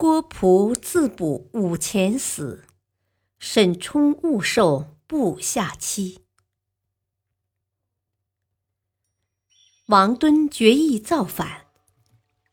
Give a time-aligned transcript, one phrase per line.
[0.00, 2.62] 郭璞自卜五钱死，
[3.40, 6.20] 沈冲误受部下妻。
[9.86, 11.66] 王敦决意造反，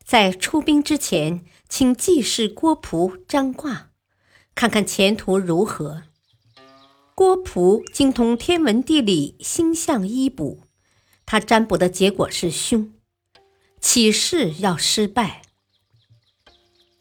[0.04, 3.92] 在出兵之前，请记事郭璞占卦，
[4.56, 6.02] 看看前途如何。
[7.14, 10.64] 郭璞精通天文地理、星象医卜，
[11.24, 12.92] 他占卜的结果是凶，
[13.80, 15.42] 起事要失败。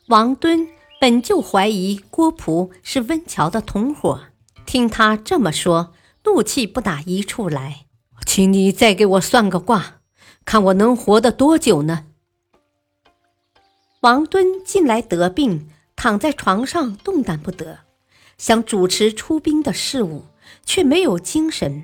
[0.07, 0.67] 王敦
[1.01, 4.21] 本就怀疑郭璞是温峤的同伙，
[4.63, 5.93] 听他这么说，
[6.25, 7.85] 怒气不打一处来。
[8.23, 9.95] 请你再给我算个卦，
[10.45, 12.05] 看我能活得多久呢？
[14.01, 17.79] 王敦近来得病，躺在床上动弹不得，
[18.37, 20.25] 想主持出兵的事务，
[20.63, 21.83] 却没有精神。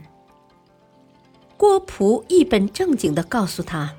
[1.57, 3.95] 郭璞一本正经地告诉他：“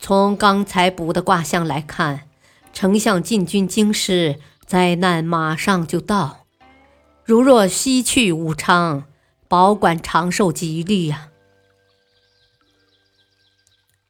[0.00, 2.22] 从刚才卜的卦象来看。”
[2.74, 6.44] 丞相进军京师，灾难马上就到。
[7.24, 9.04] 如若西去武昌，
[9.46, 11.30] 保管长寿吉利呀！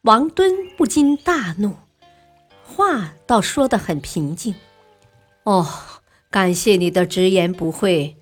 [0.00, 1.76] 王敦不禁大怒，
[2.64, 4.54] 话倒说得很平静。
[5.44, 5.68] 哦，
[6.30, 8.16] 感谢你的直言不讳。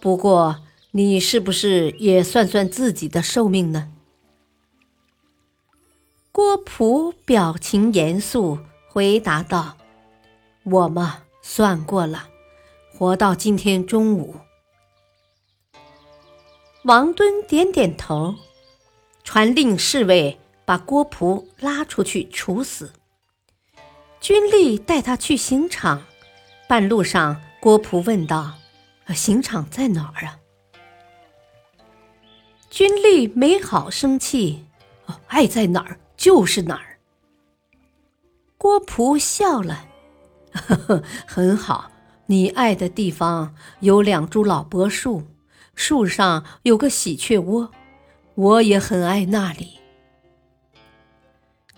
[0.00, 3.92] 不过，你是不是也算算自己的寿命呢？
[6.32, 8.58] 郭璞表情严肃。
[8.96, 9.76] 回答道
[10.64, 12.30] ：“我嘛，算过了，
[12.90, 14.36] 活到今天中午。”
[16.84, 18.34] 王敦点点头，
[19.22, 22.90] 传令侍卫把郭璞拉出去处死。
[24.18, 26.02] 军吏带他去刑场，
[26.66, 28.54] 半路上，郭璞问道
[29.14, 30.40] ：“刑场在哪儿啊？”
[32.70, 34.64] 军吏没好生气
[35.28, 36.84] ：“爱在哪儿就是哪儿。”
[38.58, 39.86] 郭璞笑了，
[40.52, 41.90] 呵呵，很好。
[42.28, 45.22] 你爱的地方有两株老柏树，
[45.74, 47.70] 树上有个喜鹊窝，
[48.34, 49.78] 我也很爱那里。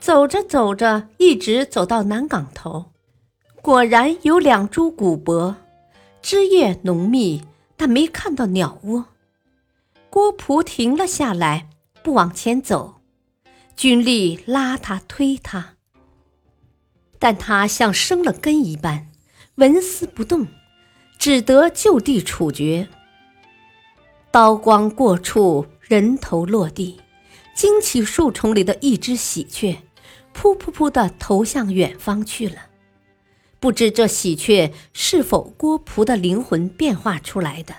[0.01, 2.93] 走着走着，一直走到南岗头，
[3.61, 5.57] 果然有两株古柏，
[6.23, 7.45] 枝叶浓密，
[7.77, 9.05] 但没看到鸟窝。
[10.09, 11.69] 郭璞停了下来，
[12.03, 13.03] 不往前走，
[13.77, 15.75] 军吏拉他推他。
[17.19, 19.09] 但他像生了根一般，
[19.57, 20.47] 纹丝不动，
[21.19, 22.89] 只得就地处决。
[24.31, 27.01] 刀光过处，人头落地，
[27.55, 29.79] 惊起树丛里的一只喜鹊，
[30.35, 32.67] 噗噗噗的投向远方去了。
[33.59, 37.75] 不知这喜鹊是否郭璞的灵魂变化出来的？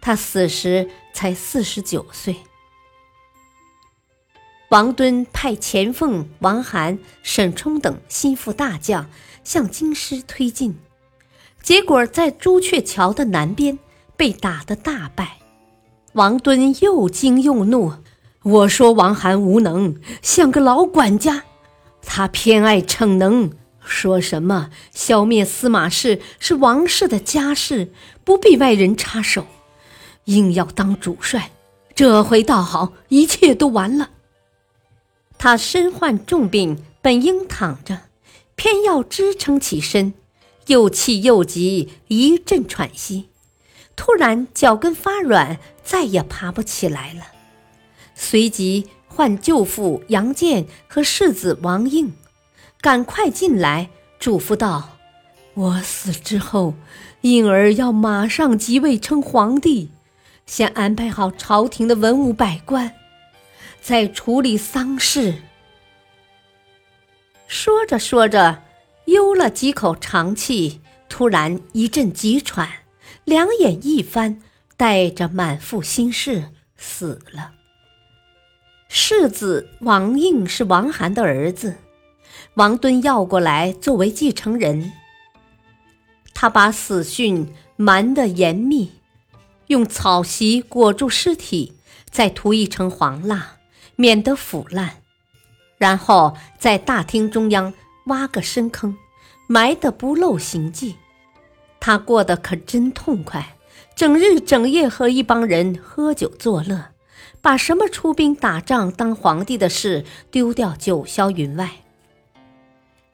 [0.00, 2.36] 他死时才四十九岁。
[4.70, 9.08] 王敦派钱凤、王涵、沈冲等心腹大将
[9.42, 10.76] 向京师推进，
[11.62, 13.78] 结果在朱雀桥的南边
[14.14, 15.38] 被打得大败。
[16.12, 17.94] 王敦又惊又怒
[18.44, 21.44] ：“我说王涵无能，像个老管家，
[22.02, 23.50] 他偏爱逞能，
[23.80, 27.90] 说什么消灭司马氏是王氏的家事，
[28.22, 29.46] 不必外人插手，
[30.24, 31.52] 硬要当主帅。
[31.94, 34.10] 这回倒好，一切都完了。”
[35.38, 38.00] 他身患重病，本应躺着，
[38.56, 40.12] 偏要支撑起身，
[40.66, 43.28] 又气又急，一阵喘息，
[43.94, 47.22] 突然脚跟发软，再也爬不起来了。
[48.16, 52.12] 随即唤舅父杨建和世子王应，
[52.80, 54.98] 赶快进来嘱咐道
[55.54, 56.74] ：“我死之后，
[57.20, 59.90] 婴儿要马上即位称皇帝，
[60.46, 62.92] 先安排好朝廷的文武百官。”
[63.80, 65.34] 在处理丧事。
[67.46, 68.62] 说着说着，
[69.06, 72.68] 悠了几口长气，突然一阵急喘，
[73.24, 74.42] 两眼一翻，
[74.76, 77.52] 带着满腹心事死了。
[78.88, 81.76] 世子王应是王涵的儿子，
[82.54, 84.92] 王敦要过来作为继承人。
[86.34, 88.92] 他把死讯瞒得严密，
[89.66, 91.74] 用草席裹住尸体，
[92.10, 93.57] 再涂一层黄蜡。
[94.00, 95.02] 免得腐烂，
[95.76, 97.74] 然后在大厅中央
[98.06, 98.96] 挖个深坑，
[99.48, 100.94] 埋得不露形迹。
[101.80, 103.56] 他过得可真痛快，
[103.96, 106.92] 整日整夜和一帮人喝酒作乐，
[107.40, 111.68] 把什么出兵打仗、当皇帝的事丢掉，九霄云外。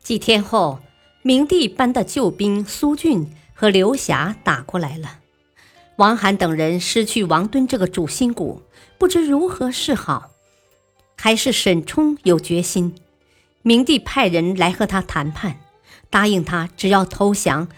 [0.02, 0.80] 几天后，
[1.22, 5.20] 明帝班的救兵苏俊和刘霞打过来了，
[5.96, 8.60] 王罕等人失去王敦这个主心骨，
[8.98, 10.32] 不知如何是好。
[11.16, 12.94] 还是沈冲有决心，
[13.62, 15.60] 明帝派人来和他谈判，
[16.10, 17.68] 答应他只要投降。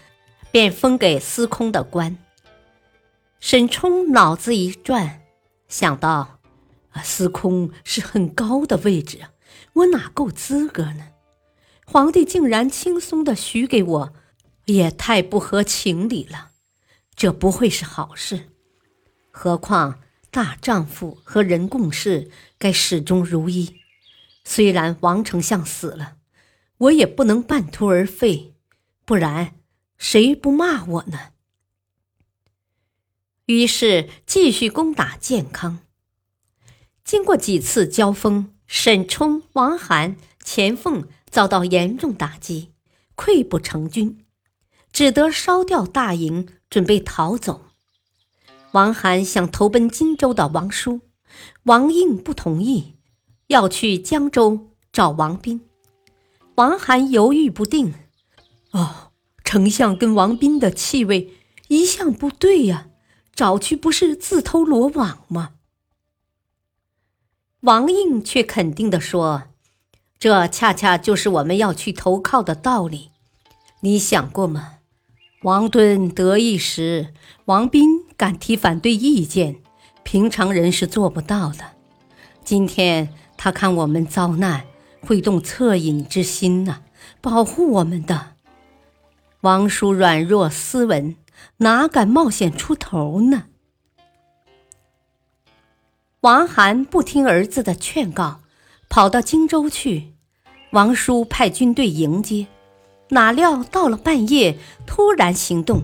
[0.49, 2.17] 便封给司空的官。
[3.39, 5.21] 沈冲脑子一转，
[5.67, 6.39] 想到：
[7.03, 9.19] 司空是很高的位置，
[9.73, 11.09] 我哪够资格呢？
[11.85, 14.13] 皇帝竟然轻松的许给我，
[14.65, 16.51] 也太不合情理了。
[17.15, 18.49] 这不会是好事。
[19.29, 19.99] 何况
[20.37, 22.29] 大丈夫和人共事，
[22.59, 23.77] 该始终如一。
[24.43, 26.17] 虽然王丞相死了，
[26.77, 28.53] 我也不能半途而废，
[29.03, 29.55] 不然。
[29.97, 31.31] 谁不骂我呢？
[33.47, 35.79] 于是继续攻打建康。
[37.03, 42.73] 经过几次交锋，沈冲、王罕、钱凤遭到严重打击，
[43.15, 44.23] 溃不成军，
[44.91, 47.66] 只得烧掉大营，准备逃走。
[48.73, 51.01] 王罕想投奔荆州的王叔，
[51.63, 52.95] 王应不同意，
[53.47, 55.61] 要去江州找王斌。
[56.55, 57.93] 王涵犹豫不定，
[58.71, 59.11] 哦。
[59.43, 61.33] 丞相跟王斌的气味
[61.69, 62.89] 一向不对呀，
[63.33, 65.51] 找去不是自投罗网吗？
[67.61, 69.43] 王应却肯定地说
[70.19, 73.11] ：“这恰恰就是我们要去投靠的道理。
[73.79, 74.79] 你想过吗？
[75.43, 77.13] 王敦得意时，
[77.45, 79.57] 王斌敢提反对意见，
[80.03, 81.59] 平常人是做不到的。
[82.43, 84.65] 今天他看我们遭难，
[85.01, 86.81] 会动恻隐之心呐，
[87.21, 88.33] 保护我们的。”
[89.41, 91.15] 王叔软弱斯文，
[91.57, 93.43] 哪敢冒险出头呢？
[96.21, 98.41] 王涵不听儿子的劝告，
[98.89, 100.15] 跑到荆州去。
[100.71, 102.47] 王叔派军队迎接，
[103.09, 105.83] 哪料到了半夜，突然行动，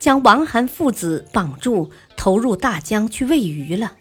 [0.00, 3.92] 将王涵父子绑住，投入大江去喂鱼了。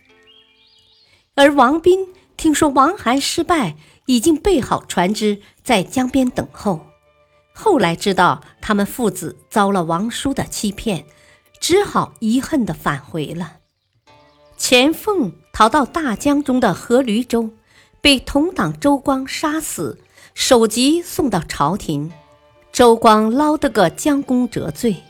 [1.36, 2.07] 而王斌
[2.38, 3.75] 听说王涵失败，
[4.06, 6.88] 已经备好船只，在江边等候。
[7.54, 11.06] 后来知道他们父子遭了王叔的欺骗，
[11.60, 13.57] 只好遗恨地返回了。
[14.57, 17.50] 钱凤逃到大江中的河驴州，
[18.00, 20.00] 被同党周光杀死，
[20.34, 22.12] 首级送到朝廷，
[22.72, 25.04] 周光捞得个将功折罪。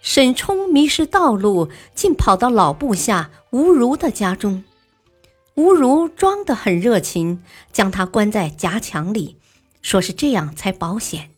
[0.00, 4.64] 沈冲迷失道路，竟跑到老部下吴如的家中，
[5.54, 7.42] 吴如装得很热情，
[7.72, 9.36] 将他关在夹墙里。
[9.80, 11.30] 说是这样才保险，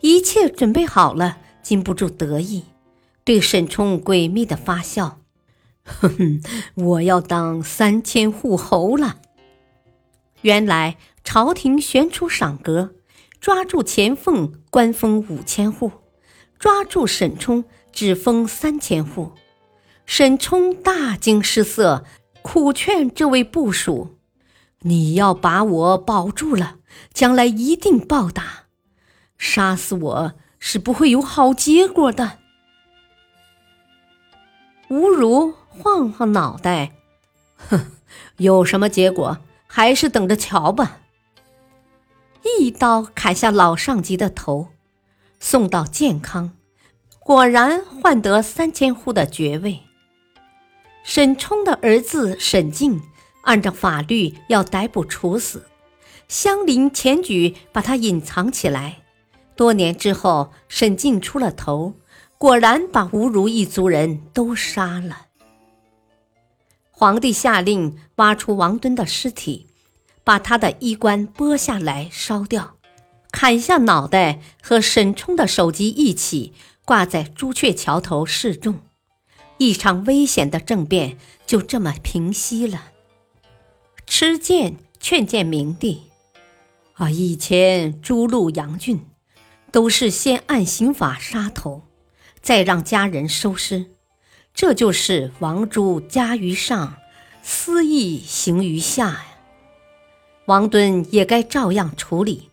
[0.00, 2.64] 一切准备好了，禁不住得意，
[3.24, 5.18] 对沈冲诡秘的发笑
[5.84, 6.42] ：“哼哼，
[6.74, 9.18] 我要当三千户侯了。”
[10.42, 12.94] 原来朝廷悬出赏格，
[13.40, 15.90] 抓住钱凤，官封五千户；
[16.58, 19.32] 抓住沈冲，只封三千户。
[20.06, 22.04] 沈冲大惊失色，
[22.42, 24.16] 苦劝这位部属
[24.80, 26.76] ：“你要把我保住了。”
[27.12, 28.64] 将来一定报答，
[29.36, 32.38] 杀死我是不会有好结果的。
[34.88, 36.92] 吴如晃晃脑袋，
[37.56, 37.92] 哼，
[38.38, 41.00] 有什么结果，还是等着瞧吧。
[42.58, 44.68] 一刀砍下老上级的头，
[45.40, 46.52] 送到健康，
[47.20, 49.80] 果然换得三千户的爵位。
[51.04, 53.00] 沈冲的儿子沈静，
[53.42, 55.66] 按照法律要逮捕处死。
[56.28, 58.98] 乡邻前举把他隐藏起来，
[59.56, 61.94] 多年之后，沈静出了头，
[62.36, 65.26] 果然把吴如一族人都杀了。
[66.90, 69.68] 皇帝下令挖出王敦的尸体，
[70.24, 72.77] 把他的衣冠剥下来烧掉，
[73.30, 76.52] 砍下脑袋和沈冲的首级一起
[76.84, 78.80] 挂在朱雀桥头示众，
[79.58, 82.92] 一场危险的政变就这么平息了。
[84.06, 86.04] 持剑劝谏明帝。
[86.94, 87.10] 啊！
[87.10, 89.06] 以前诛戮杨俊，
[89.70, 91.84] 都是先按刑法杀头，
[92.42, 93.92] 再让家人收尸，
[94.52, 96.96] 这就是王诛加于上，
[97.40, 99.26] 私意行于下呀。
[100.46, 102.47] 王敦也该照样处理，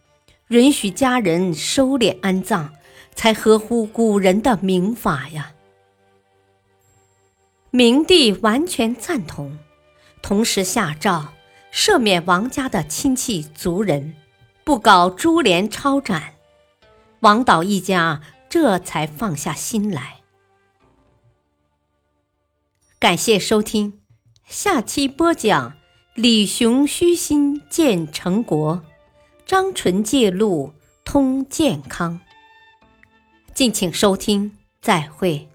[0.50, 2.70] 允许家人收敛安葬，
[3.16, 5.54] 才合乎古人的明法呀。
[7.72, 9.58] 明帝完全赞同，
[10.22, 11.34] 同时下诏
[11.74, 14.16] 赦免王家的亲戚族人。
[14.64, 16.34] 不搞株连抄斩，
[17.20, 20.22] 王导一家这才放下心来。
[22.98, 24.00] 感谢收听，
[24.48, 25.74] 下期播讲
[26.16, 28.84] 李雄虚心见成国，
[29.46, 30.74] 张纯借路
[31.04, 32.20] 通健康。
[33.54, 35.48] 敬请收听，再会。